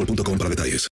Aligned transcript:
boostmobile.com 0.00 0.38
para 0.38 0.50
detalles. 0.50 0.88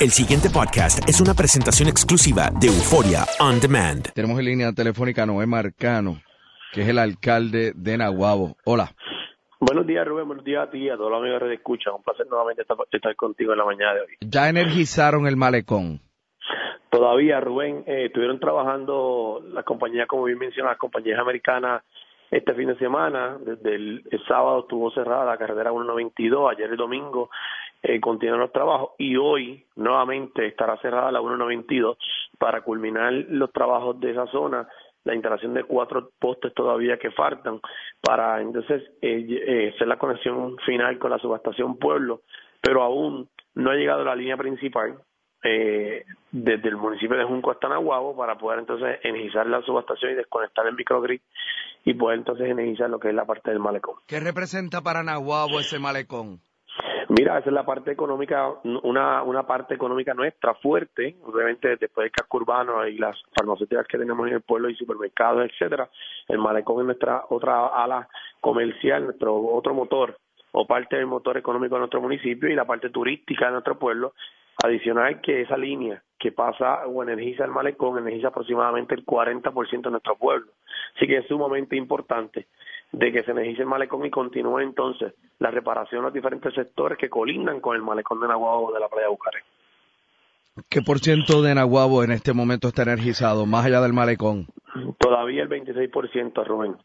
El 0.00 0.10
siguiente 0.10 0.48
podcast 0.48 1.08
es 1.08 1.20
una 1.20 1.34
presentación 1.34 1.88
exclusiva 1.88 2.50
de 2.58 2.68
Euforia 2.68 3.24
On 3.40 3.60
Demand. 3.60 4.12
Tenemos 4.14 4.38
en 4.38 4.44
línea 4.46 4.72
telefónica 4.72 5.24
a 5.24 5.26
Noé 5.26 5.46
Marcano, 5.46 6.20
que 6.72 6.82
es 6.82 6.88
el 6.88 6.98
alcalde 6.98 7.72
de 7.74 7.98
Nahuabo. 7.98 8.56
Hola. 8.64 8.92
Buenos 9.60 9.86
días, 9.86 10.06
Rubén. 10.06 10.26
Buenos 10.26 10.44
días 10.44 10.66
a 10.66 10.70
ti 10.70 10.78
y 10.78 10.88
a 10.88 10.96
todos 10.96 11.10
los 11.10 11.20
amigos 11.20 11.42
de 11.42 11.54
Escucha. 11.54 11.92
Un 11.92 12.02
placer 12.02 12.26
nuevamente 12.28 12.62
estar, 12.62 12.78
estar 12.90 13.14
contigo 13.14 13.52
en 13.52 13.58
la 13.58 13.64
mañana 13.64 13.94
de 13.94 14.00
hoy. 14.00 14.06
Ya 14.22 14.48
energizaron 14.48 15.26
el 15.26 15.36
malecón. 15.36 16.00
Todavía, 16.90 17.40
Rubén, 17.40 17.84
eh, 17.86 18.06
estuvieron 18.06 18.40
trabajando 18.40 19.42
las 19.52 19.64
compañías, 19.64 20.08
como 20.08 20.24
bien 20.24 20.38
mencionas, 20.38 20.72
las 20.72 20.78
compañías 20.78 21.18
americanas 21.20 21.82
este 22.30 22.54
fin 22.54 22.68
de 22.68 22.78
semana. 22.78 23.36
Desde 23.40 23.74
el, 23.74 24.02
el 24.10 24.24
sábado 24.26 24.60
estuvo 24.60 24.90
cerrada 24.92 25.24
la 25.24 25.36
carretera 25.36 25.70
192, 25.70 26.52
ayer 26.52 26.70
el 26.70 26.76
domingo 26.76 27.30
eh, 27.82 28.00
continúan 28.00 28.40
los 28.40 28.52
trabajos 28.52 28.90
y 28.98 29.16
hoy 29.16 29.66
nuevamente 29.76 30.46
estará 30.46 30.76
cerrada 30.78 31.10
la 31.10 31.20
192 31.20 31.96
para 32.38 32.62
culminar 32.62 33.12
los 33.12 33.52
trabajos 33.52 33.98
de 34.00 34.10
esa 34.10 34.26
zona 34.26 34.68
la 35.04 35.14
instalación 35.14 35.54
de 35.54 35.64
cuatro 35.64 36.10
postes 36.18 36.52
todavía 36.54 36.98
que 36.98 37.10
faltan 37.10 37.60
para 38.00 38.40
entonces 38.40 38.82
eh, 39.00 39.26
eh, 39.28 39.72
hacer 39.74 39.88
la 39.88 39.98
conexión 39.98 40.56
final 40.66 40.98
con 40.98 41.10
la 41.10 41.18
subestación 41.18 41.78
Pueblo, 41.78 42.22
pero 42.60 42.82
aún 42.82 43.28
no 43.54 43.70
ha 43.70 43.74
llegado 43.74 44.04
la 44.04 44.14
línea 44.14 44.36
principal 44.36 45.00
eh, 45.42 46.04
desde 46.30 46.68
el 46.68 46.76
municipio 46.76 47.16
de 47.16 47.24
Junco 47.24 47.50
hasta 47.50 47.68
Nahuabo 47.68 48.14
para 48.14 48.36
poder 48.36 48.58
entonces 48.58 48.98
energizar 49.02 49.46
la 49.46 49.62
subestación 49.62 50.12
y 50.12 50.16
desconectar 50.16 50.66
el 50.66 50.74
microgrid 50.74 51.20
y 51.84 51.94
poder 51.94 52.18
entonces 52.18 52.50
energizar 52.50 52.90
lo 52.90 53.00
que 53.00 53.08
es 53.08 53.14
la 53.14 53.24
parte 53.24 53.50
del 53.50 53.58
malecón. 53.58 53.96
¿Qué 54.06 54.20
representa 54.20 54.82
para 54.82 55.02
Nahuabo 55.02 55.60
ese 55.60 55.78
malecón? 55.78 56.40
Mira, 57.10 57.38
esa 57.38 57.48
es 57.48 57.54
la 57.54 57.66
parte 57.66 57.90
económica, 57.90 58.54
una, 58.62 59.24
una 59.24 59.44
parte 59.44 59.74
económica 59.74 60.14
nuestra 60.14 60.54
fuerte, 60.54 61.16
obviamente 61.24 61.76
después 61.76 62.04
del 62.04 62.12
casco 62.12 62.36
urbano 62.36 62.86
y 62.86 62.98
las 62.98 63.20
farmacéuticas 63.36 63.88
que 63.88 63.98
tenemos 63.98 64.28
en 64.28 64.34
el 64.34 64.42
pueblo 64.42 64.70
y 64.70 64.76
supermercados, 64.76 65.44
etcétera, 65.50 65.90
el 66.28 66.38
malecón 66.38 66.82
es 66.82 66.86
nuestra 66.86 67.24
otra 67.28 67.66
ala 67.66 68.08
comercial, 68.40 69.06
nuestro 69.06 69.34
otro 69.34 69.74
motor 69.74 70.18
o 70.52 70.68
parte 70.68 70.98
del 70.98 71.06
motor 71.06 71.36
económico 71.36 71.74
de 71.74 71.80
nuestro 71.80 72.00
municipio 72.00 72.48
y 72.48 72.54
la 72.54 72.64
parte 72.64 72.90
turística 72.90 73.46
de 73.46 73.52
nuestro 73.52 73.76
pueblo, 73.76 74.14
adicional 74.62 75.20
que 75.20 75.40
esa 75.40 75.56
línea 75.56 76.00
que 76.16 76.30
pasa 76.30 76.86
o 76.86 77.02
energiza 77.02 77.44
el 77.44 77.50
malecón, 77.50 77.98
energiza 77.98 78.28
aproximadamente 78.28 78.94
el 78.94 79.04
40% 79.04 79.82
de 79.82 79.90
nuestro 79.90 80.14
pueblo. 80.16 80.52
Así 80.94 81.08
que 81.08 81.16
es 81.16 81.26
sumamente 81.26 81.74
importante 81.74 82.46
de 82.92 83.12
que 83.12 83.22
se 83.22 83.30
energice 83.30 83.62
el 83.62 83.68
malecón 83.68 84.04
y 84.04 84.10
continúe 84.10 84.60
entonces 84.60 85.14
la 85.38 85.50
reparación 85.50 86.00
de 86.00 86.04
los 86.06 86.14
diferentes 86.14 86.52
sectores 86.54 86.98
que 86.98 87.08
colindan 87.08 87.60
con 87.60 87.76
el 87.76 87.82
malecón 87.82 88.20
de 88.20 88.28
Nahuabo 88.28 88.72
de 88.72 88.80
la 88.80 88.88
playa 88.88 89.04
de 89.04 89.10
Bucaré. 89.10 89.38
¿Qué 90.68 90.82
por 90.82 90.98
ciento 90.98 91.42
de 91.42 91.54
Nahuabo 91.54 92.02
en 92.02 92.10
este 92.10 92.32
momento 92.32 92.68
está 92.68 92.82
energizado, 92.82 93.46
más 93.46 93.64
allá 93.64 93.80
del 93.80 93.92
malecón? 93.92 94.46
Todavía 94.98 95.42
el 95.42 95.48
26%, 95.48 96.44
Rubén. 96.44 96.76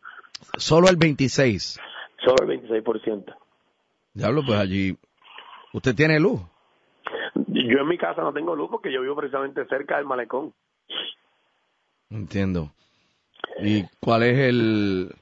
Solo 0.57 0.87
el 0.89 0.97
26%. 0.97 1.79
Solo 2.23 2.51
el 2.51 2.61
26%. 2.61 3.35
Diablo, 4.13 4.43
pues 4.45 4.59
allí. 4.59 4.97
¿Usted 5.73 5.93
tiene 5.93 6.19
luz? 6.19 6.39
Yo 7.35 7.79
en 7.79 7.87
mi 7.87 7.97
casa 7.97 8.21
no 8.21 8.31
tengo 8.31 8.55
luz 8.55 8.69
porque 8.71 8.91
yo 8.93 9.01
vivo 9.01 9.15
precisamente 9.15 9.65
cerca 9.65 9.97
del 9.97 10.05
malecón. 10.05 10.53
Entiendo. 12.09 12.71
¿Y 13.61 13.83
cuál 13.99 14.23
es 14.23 14.39
el, 14.39 15.15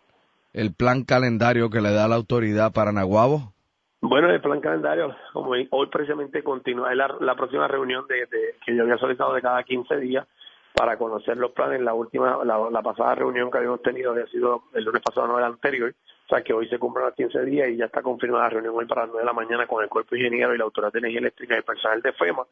el 0.53 0.73
plan 0.73 1.03
calendario 1.03 1.69
que 1.69 1.81
le 1.81 1.91
da 1.91 2.07
la 2.07 2.15
autoridad 2.15 2.71
para 2.71 2.91
Nahuabo? 2.91 3.53
Bueno, 4.01 4.29
el 4.29 4.41
plan 4.41 4.59
calendario, 4.59 5.15
como 5.31 5.51
hoy 5.51 5.87
precisamente 5.91 6.43
continúa, 6.43 6.93
la, 6.93 7.15
la 7.19 7.35
próxima 7.35 7.67
reunión 7.67 8.05
de, 8.07 8.27
que 8.65 8.75
yo 8.75 8.83
había 8.83 8.97
solicitado 8.97 9.33
de 9.33 9.41
cada 9.41 9.63
15 9.63 9.97
días 9.97 10.27
para 10.73 10.97
conocer 10.97 11.37
los 11.37 11.51
planes. 11.51 11.81
La 11.81 11.93
última, 11.93 12.43
la, 12.43 12.69
la 12.69 12.81
pasada 12.81 13.15
reunión 13.15 13.49
que 13.49 13.59
habíamos 13.59 13.81
tenido 13.81 14.11
había 14.11 14.27
sido 14.27 14.63
el 14.73 14.83
lunes 14.83 15.01
pasado, 15.01 15.27
no 15.27 15.37
el 15.37 15.45
anterior. 15.45 15.93
O 16.25 16.29
sea 16.29 16.43
que 16.43 16.53
hoy 16.53 16.67
se 16.67 16.79
cumplen 16.79 17.05
los 17.05 17.15
15 17.15 17.45
días 17.45 17.69
y 17.69 17.77
ya 17.77 17.85
está 17.85 18.01
confirmada 18.01 18.45
la 18.45 18.49
reunión 18.49 18.75
hoy 18.75 18.85
para 18.85 19.01
las 19.01 19.11
9 19.11 19.21
de 19.21 19.25
la 19.25 19.33
mañana 19.33 19.67
con 19.67 19.83
el 19.83 19.89
Cuerpo 19.89 20.15
Ingeniero 20.15 20.53
y 20.53 20.57
la 20.57 20.65
Autoridad 20.65 20.91
de 20.91 20.99
Energía 20.99 21.19
Eléctrica 21.19 21.53
y 21.55 21.57
el 21.57 21.63
personal 21.63 22.01
de 22.01 22.13
FEMA. 22.13 22.43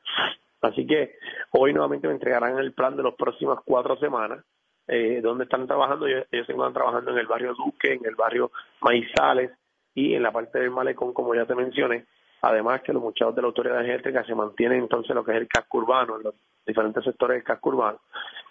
Así 0.61 0.85
que 0.85 1.15
hoy 1.51 1.73
nuevamente 1.73 2.07
me 2.07 2.13
entregarán 2.13 2.59
el 2.59 2.73
plan 2.73 2.95
de 2.95 3.03
las 3.03 3.15
próximas 3.15 3.59
cuatro 3.65 3.97
semanas, 3.97 4.43
eh, 4.93 5.21
donde 5.21 5.45
están 5.45 5.65
trabajando. 5.65 6.05
Ellos, 6.05 6.25
se 6.29 6.37
encuentran 6.37 6.73
trabajando 6.73 7.11
en 7.11 7.17
el 7.17 7.25
barrio 7.25 7.53
Duque, 7.53 7.93
en 7.93 8.05
el 8.05 8.15
barrio 8.15 8.51
Maizales 8.81 9.51
y 9.95 10.15
en 10.15 10.23
la 10.23 10.33
parte 10.33 10.59
del 10.59 10.69
Malecón, 10.69 11.13
como 11.13 11.33
ya 11.33 11.45
te 11.45 11.55
mencioné. 11.55 12.05
Además 12.41 12.81
que 12.81 12.91
los 12.91 13.01
muchachos 13.01 13.33
de 13.33 13.41
la 13.41 13.47
Autoridad 13.47 13.85
Eléctrica 13.85 14.25
se 14.25 14.35
mantienen 14.35 14.79
entonces 14.79 15.15
lo 15.15 15.23
que 15.23 15.31
es 15.31 15.37
el 15.37 15.47
casco 15.47 15.77
urbano, 15.77 16.17
en 16.17 16.23
los 16.23 16.35
diferentes 16.65 17.05
sectores 17.05 17.35
del 17.35 17.43
casco 17.45 17.69
urbano, 17.69 17.99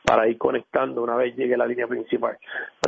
para 0.02 0.26
ir 0.28 0.38
conectando 0.38 1.02
una 1.02 1.14
vez 1.14 1.37
llegue 1.37 1.58
la 1.58 1.66
línea 1.66 1.87
principal. 1.87 2.38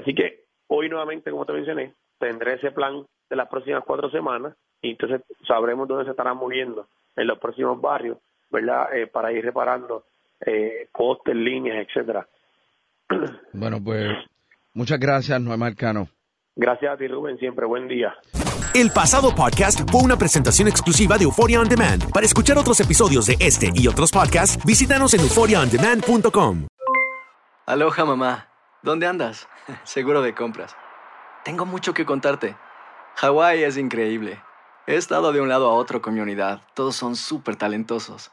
Así 0.00 0.14
que 0.14 0.44
hoy 0.68 0.88
nuevamente, 0.88 1.30
como 1.30 1.44
te 1.44 1.52
mencioné, 1.52 1.92
tendré 2.18 2.54
ese 2.54 2.70
plan 2.70 3.04
de 3.28 3.36
las 3.36 3.48
próximas 3.48 3.84
cuatro 3.84 4.08
semanas 4.10 4.54
y 4.80 4.92
entonces 4.92 5.20
sabremos 5.46 5.86
dónde 5.88 6.04
se 6.04 6.12
estarán 6.12 6.38
moviendo 6.38 6.86
en 7.16 7.26
los 7.26 7.38
próximos 7.38 7.78
barrios, 7.78 8.16
¿verdad? 8.50 8.96
Eh, 8.96 9.08
para 9.08 9.30
ir 9.30 9.44
reparando 9.44 10.04
eh, 10.40 10.88
postes, 10.90 11.36
líneas, 11.36 11.86
etcétera. 11.86 12.26
Bueno, 13.52 13.82
pues 13.82 14.08
muchas 14.74 14.98
gracias, 14.98 15.40
Noé 15.40 15.56
Marcano. 15.56 16.08
Gracias 16.56 16.92
a 16.92 16.96
ti, 16.96 17.08
Rubén, 17.08 17.38
siempre. 17.38 17.66
Buen 17.66 17.88
día. 17.88 18.14
El 18.74 18.90
pasado 18.90 19.34
podcast 19.34 19.80
fue 19.90 20.02
una 20.02 20.16
presentación 20.16 20.68
exclusiva 20.68 21.18
de 21.18 21.24
Euphoria 21.24 21.60
On 21.60 21.68
Demand. 21.68 22.10
Para 22.10 22.24
escuchar 22.24 22.56
otros 22.56 22.80
episodios 22.80 23.26
de 23.26 23.36
este 23.38 23.70
y 23.74 23.86
otros 23.86 24.10
podcasts, 24.10 24.62
visítanos 24.64 25.12
en 25.14 25.20
euphoriaondemand.com. 25.20 26.66
Aloha 27.66 28.04
mamá, 28.04 28.48
¿dónde 28.82 29.06
andas? 29.06 29.48
Seguro 29.84 30.22
de 30.22 30.34
compras. 30.34 30.74
Tengo 31.44 31.66
mucho 31.66 31.92
que 31.94 32.06
contarte. 32.06 32.56
Hawái 33.16 33.62
es 33.62 33.76
increíble. 33.76 34.40
He 34.86 34.96
estado 34.96 35.32
de 35.32 35.40
un 35.40 35.48
lado 35.48 35.68
a 35.68 35.74
otro 35.74 36.00
con 36.00 36.14
mi 36.14 36.20
unidad. 36.20 36.62
Todos 36.74 36.96
son 36.96 37.14
súper 37.14 37.56
talentosos. 37.56 38.32